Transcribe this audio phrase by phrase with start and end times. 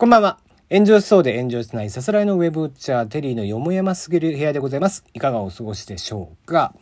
[0.00, 0.38] こんばんは。
[0.70, 5.04] 炎上しそうで炎上しないさすらいのウェブウッチャーテリーのよもやますぎる部屋でございます。
[5.12, 6.72] いかがお過ごしでしょうか？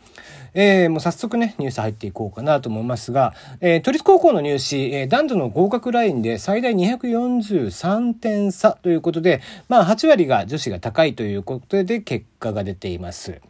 [0.53, 13.41] えー、もう早速ね、ニュース入っていこうかなと思いますが、えー、都立高校の入試、えー、男女の合格ラインで最大243点差ということで、まあ8割が女子が高いということで結果が出ています。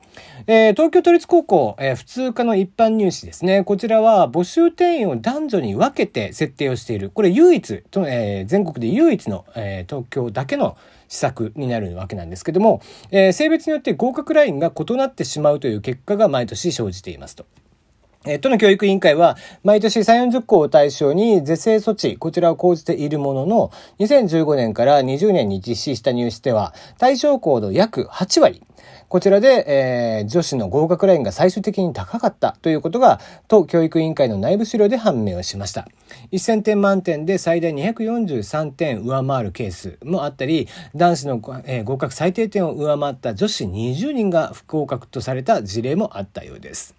[0.48, 3.64] えー、東京都立高校、えー、普通科の一般入試ですね。
[3.64, 7.10] こちらは募集定員を男女に分けて設定をしている。
[7.10, 10.78] これ唯一、とえー、全国で唯一の、え東京だけの
[11.08, 17.46] 施策になるわけなんですけども、え性別によって合格ラインが異なってしまうという結果が毎年生じていますと。
[18.26, 28.62] え都の教育委員会は、毎年3、40校を対象に是正措置、こちらを講じているものの、2015年から20年に実施した入試では、対象校の約8割、
[29.08, 35.88] こちらで、えー、女子の合格ラインが最終的に高かったということが、都教育委員会の内部資料で判明をしました。
[36.34, 46.99] 1000点満点で最大243点上回るケースもあったり、男子の、えー、合格最低点を上回った女子20人が不合格とされた事例もあったようです。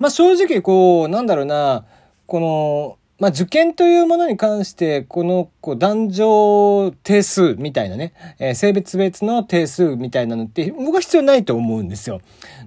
[0.00, 1.84] まあ正直こう、なんだろうな、
[2.26, 12.22] この、まあ受験というものに関して、このこう男女定数みたいなね、えー、性別別の定数みたいなのって僕は必要ないと思うんですよ。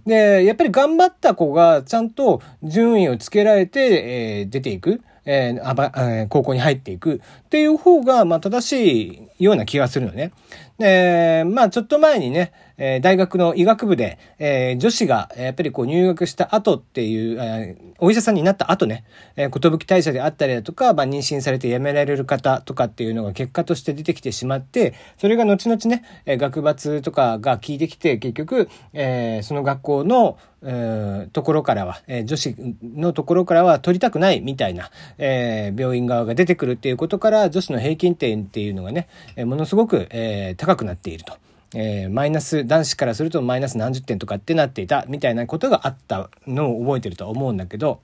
[0.06, 5.02] で、やっぱり頑張った子がちゃんと順位をつけられて、えー、出ていく。
[5.26, 10.34] えー、あば、えー、高校に入っていくっていう方が、まあ、正しいような気がするのね。
[10.78, 19.04] で、まあ、ちょっと前にね、えー、大学の医学部で、えー、女子が、やっぱりこう入学した後っていう、えー、お医者さんになった後ね、
[19.36, 41.34] えー、寿退社であったりだとか、まあ、妊娠されて辞められる方とかっていうのが結果として出てきてしまって、それが後々ね、えー、学罰とかが効いてきて、結局、えー、その学校の、えー、ところからは、えー、女子のところからは取りたくないみたいな、えー、病院側が出てくるっていうことから、女子の平均点っていうのがね、えー、ものすごく、えー、高くなっていると。
[41.76, 48.02] えー、マイナス、男子からするとマイナス何十点とかってなっていたみたいなことがあったのを覚えてるとは思うんだけど、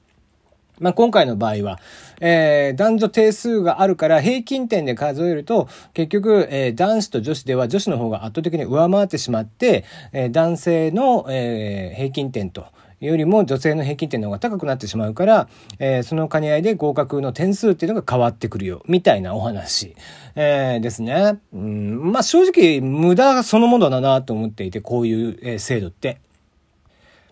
[0.80, 1.80] まあ、今回の場合は、
[2.22, 12.66] えー、男女定数があるから平均点で数えると、結局、えー、男子と女子では女子の方が圧倒的に上回ってしまって、えー、男性の、えー、平均点と、
[13.08, 15.50] よりも女性の平均点の方が高くなってしまうから、
[15.80, 19.96] えー、その兼ね合いで合格の点数っていうのが変わってくるよ、みたいなお話、
[20.36, 21.40] えー、ですね。
[21.54, 26.20] うん、まあ正直無駄そのものだなと思っていて、こういう、えー、制度って。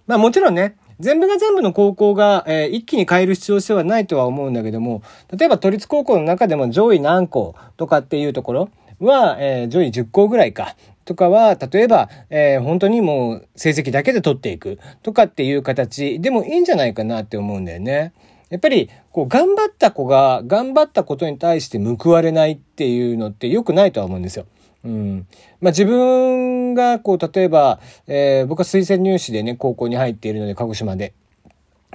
[0.06, 5.04] まあもちろんね、全部が全部の高校が、えー、一気に変える必要性はないとは思うんだけども、
[5.36, 8.70] 例えば都立高校の中でも上位何校とかっていうところ
[9.00, 10.76] は、えー、上位10校ぐらいか。
[11.06, 18.14] とかは、例えば、えー、本当にもう成績だけで取っていくとかっていう形でもいいんじゃないかなって思うんだよね。
[18.50, 24.46] やっぱり、こう、頑張った子が頑張ったことに対して報われないっていうのって良くないとは思うんですよ。
[24.84, 25.28] うん。
[25.60, 31.14] まあ、自分が、こう、例えば、えー、僕は推薦入試でね、高校に入っているので、鹿児島で。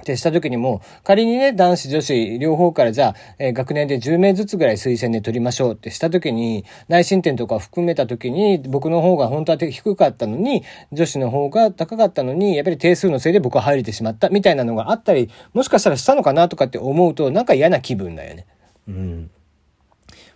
[0.01, 18.47] ってした時にも、仮にね、男子、女子、両方からじゃあ、えー、学年で10名ずつぐらい推薦で取りましょうってした時に、内申点とか含めた時に、僕の方が本当は低かったのに、女子の方が高かったのに、やっぱり定数のせいで僕は入れてしまったみたいなのがあったり、もしかしたらしたのかなとかって思うと、なんか嫌な気分だよね。
[18.87, 19.29] うん。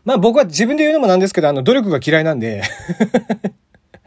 [0.06, 2.62] まあ僕は自分で言うのもなんですけど、あの、努力が嫌いなんで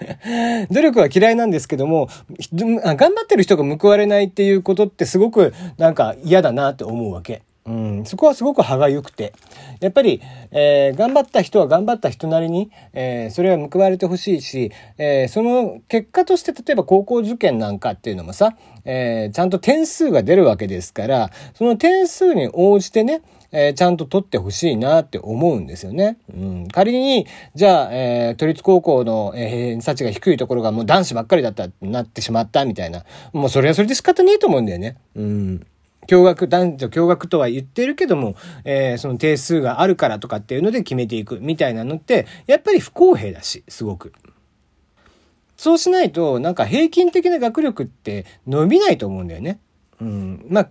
[0.71, 2.09] 努力は嫌いなんですけども、
[2.53, 7.43] 頑張ってる人が報われないっていうことってすごくなんか嫌だなって思うわけ。
[7.70, 9.32] うん、そこはすごく歯がゆくて。
[9.81, 10.20] やっぱり、
[10.50, 23.22] えー、頑張った人は頑張った人なりに、えー、それは報われてほしいし、えー、その結果として例えば高校受験なんかっていうのもさ、え、ちゃんと点数が出るわけですから、その点数に応じてね、
[23.53, 26.19] え、ちゃんと取ってほしいなって思うんですよね。
[26.32, 33.04] うん、仮に、じゃあ、え、都立高校の、え、偏差値が低いところがもう男子ばっかりだった、なってしまったみたいな。
[33.32, 34.96] もうそれはそれで仕方ねえと思うんだよね。
[35.17, 35.67] うん。
[36.06, 44.12] 共学、男女共学とは言ってるけども、えー、その定数があるからとかっていうので決めていくみたいなのって、やっぱり不公平だし、すごく。
[45.56, 49.61] そうしないと、なんか平均的な学力って伸びないと思うんだよね。
[50.00, 50.47] うん。
[50.49, 50.70] まあ、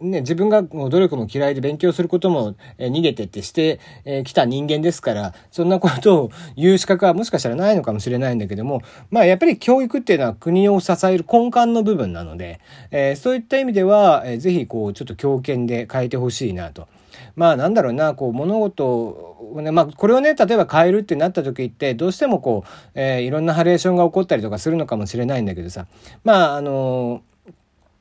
[0.00, 12.60] ね、自分がもう努力も嫌いで勉強することも、え逃げてってしてき、えー、た人間ですから、そんなことを言う資格はもしかしたらないのかもしれないんだけども、まあやっぱり教育っていうのは国を支える根幹の部分なので、
[12.90, 16.88] えー、そういった意味では、えー、ぜひこうちょっと強権で変えてほしいなと。
[17.34, 25.86] まあなんだろうな、こう物事をね、まあこれをね、例えば変えるってなった時って、どうしてもこう、えー、いろんなハレーションが起こったりとかするのかもしれないんだけどさ、
[26.22, 27.35] まああのー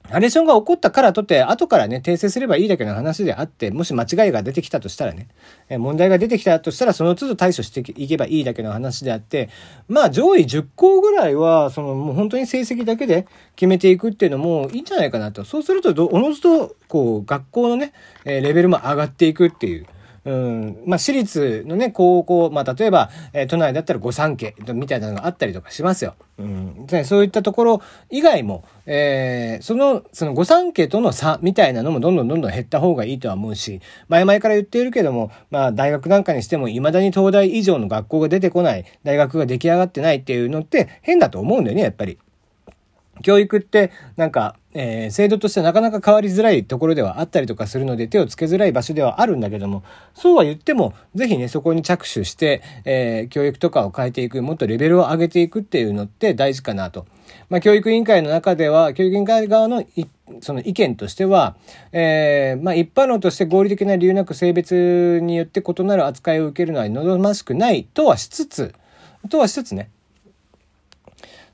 [0.10, 5.28] ナレーションが起こったからとって、後からね、訂正すればいいだけの話であって、もし間違いが出てきたとしたらね、
[5.68, 9.50] え問題が出てきたとしたら、その都度対処していけばいいだけの話であって、
[9.88, 15.44] まあ、上位10校ぐらいは、その、もう本当に成績だけで決めていくっていうのもいいんじゃないかなと。
[15.44, 17.94] そうすると、おのずと、こう、学校のね、
[18.26, 19.88] えレベルも上がっていくっていう。
[20.26, 26.16] うん、まあ、私立のね、高校、まあ、例えば、えー、都内だったら御三家みたいなのがあったりとかしますよ。
[26.40, 42.18] うん、そういったところ以外も、えー、その、その御三家との差みたいなのもどんどんどんどん減った方がいいとは思うし、前々から言っているけども、まあ、大学なんかにしても未だに東大以上の学校が出てこない、大学が出来上がってないっていうのって変だと思うんだよね、やっぱり。
[43.22, 49.84] 教育って、なんか、えー、制度としてなかなか変わりづらいところではあったりとかするので手をつけづらい場所ではあるんだけども、
[50.14, 57.06] そうは言っても、ぜひね、そこに着手して、えー、教育とかを変えていく、もっとレベルを上げていくっていうのって大事かなと。
[57.50, 59.84] まあ、教育委員会の中では、教育委員会側の
[60.42, 61.56] その意見としては、
[61.94, 68.74] えー、まあ、一般論として合理的な理由なく性別によって異なる扱いを受けるのは望ましくないとはしつつ、
[69.30, 69.90] とはしつつね、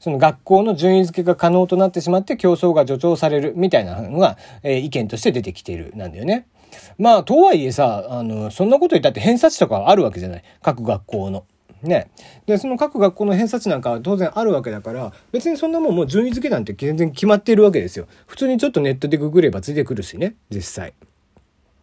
[0.01, 6.48] その学校の順位付けが可能となってしまって競争が助長されるみたいなのが、えー、意見として出てきているなんだよね。
[6.98, 10.44] まあ、とはいえさ、あの、そんなこと言ったって偏差値とかあるわけじゃない。
[10.63, 11.45] 各学校の。
[11.83, 12.09] ね。
[12.48, 18.07] で、その各学校の偏差値なんかは当然あるわけだから、別にそんなもんもう順位付けなんて全然決まっているわけですよ。
[18.25, 20.94] 普通にちょっとネットでググればついてくるしね、実際。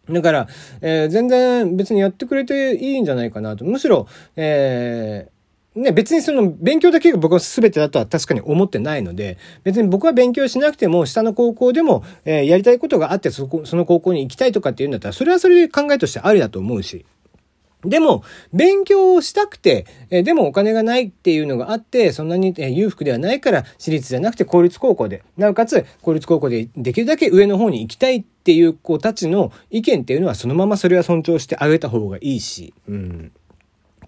[0.09, 0.47] だから、
[0.81, 3.63] えー、全然別にやってくれていいんじゃないかなと。
[3.63, 5.38] むしろ、えー、
[5.75, 17.05] ね、別にその勉強だけが僕は全てだとは確かに思ってないので、別に僕は勉強しなくても、下の高校でも、えー、やりたいことがあってそこ、その高校に行きたいとかっていうんだったら、それはそれで考えとしてありだと思うし。
[17.85, 33.31] でも、勉強をしたくて、えでもお金がないっていうのがあって、そんなに、え裕福ではないから、私立じゃなくて公立高校で、なおかつ公立高校でできるだけ上の方に行きたいっていう子たちの意見っていうのは、そのままそれは尊重してあげた方がいいし、うん。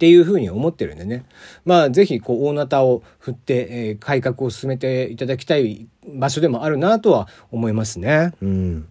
[0.01, 1.25] っていうふうに思ってるんでね。
[1.63, 8.33] まあ、ぜひ、こう、大なたを振って、えー、改革を進めていただきたい場所でもあるなとは思いますね。
[8.41, 8.87] うん。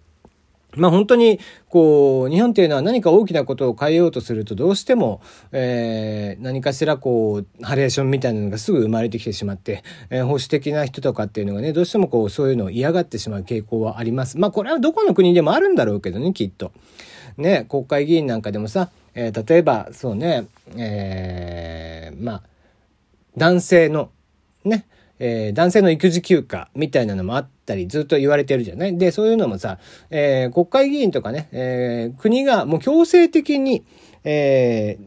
[0.76, 5.20] まあ本当に、こう、日本っていうのは何か大きなことを変えようとするとどうしても、
[5.50, 14.38] えー、何かしらこう、ハレーションみたいなのがすぐ生まれてきてしまって、えー、保守的な人とかっていうのがね、どうしてもこう、そういうのを嫌がってしまう傾向はあります。
[14.38, 16.70] まあこれはどこの国でもあるんだろうけどね、きっと。
[17.36, 20.46] ね、国会議員なんかでもさ、えー、例えば、そうね、
[20.76, 22.42] えー、まあ、
[23.36, 24.10] 男性の、
[24.64, 24.86] ね、
[25.18, 28.96] えー、男性の育児休暇みたいなのもあったりずっと言われてるじゃない？
[28.96, 29.78] で、そういうのもさ、
[30.10, 33.84] えー、国会議員とかね、えー、国がもう強制的に、
[34.24, 35.04] えー、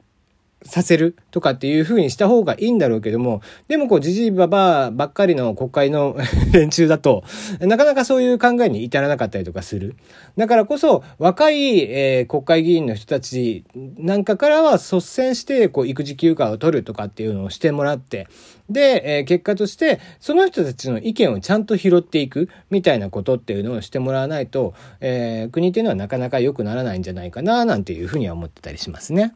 [0.65, 6.18] させるとかっていう風にした方がいいんだろうけども、でもこう、じじいばばばっかりの国会の
[6.51, 7.24] 連中だと、
[7.60, 9.95] なかなかそういう考えに至らなかったりとかする。
[10.38, 13.65] だからこそ、若い、えー、国会議員の人たち
[13.98, 18.27] なんかからは率先して、こう、育児休暇を取るとかっていうのをしてもらって、
[18.69, 29.33] で、えー、結果として、その人たちの意見をちゃんと拾っていくみたいなことっていうのをしてもらわないと、えー、国っていうのはなかなか良くならないんじゃないかな、なんていうふうには思ってたりしますね。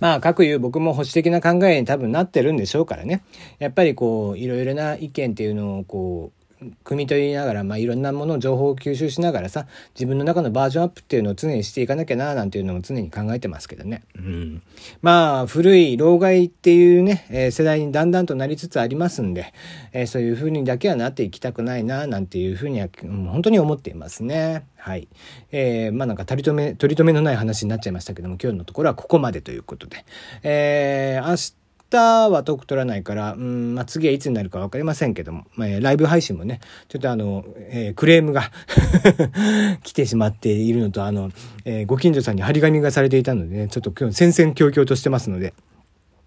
[0.00, 3.22] まあ、各言う僕も保守的な考えに多分なってるんでしょうからね。
[3.58, 6.43] やっぱりこう、いろいろな意見っていうのをこう、
[6.84, 14.02] 汲み取りながら、まあ、いろんなものを情報を吸収しながらさ自分の中のバージョンアップっていうのを常にしていかなきゃななんていうのも常に考えてますけどね。
[14.16, 14.62] うん、
[15.02, 19.52] まあ古い老害っていうね、えー、世代にだんだんとなりつつありますんで、
[19.92, 24.66] えー、そういうふうにだけはなっていきたくないななんていうふうには、うん、本当に思っていますね。
[24.76, 25.08] はい。
[25.50, 30.04] えー、まあなんか取り留め、取り留めのない話になっちゃいましたけども、今日のところはここまでということで。
[30.42, 38.50] えー、明日日はトーク取らないから、うん、まあ、次はいつになるか分かりませんけども、まあ、ライブ配信もね、ちょっとあの、えー、クレームが
[39.82, 41.30] 来てしまっているのと、あの、
[41.64, 45.54] えー、ご近所さんに張り紙がされていたのでね、ちょっと今日戦々恐々としてますので、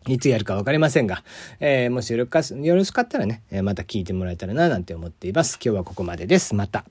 [0.07, 1.23] いつやるか分かりませんが、
[1.59, 2.25] えー、もしよ
[2.75, 5.59] ろしかったらね、また聞いてもらえたらな、なんて思っています。
[5.63, 6.55] 今日はここまでです。
[6.55, 6.85] また。